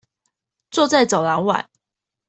[0.71, 1.69] 坐在走廊外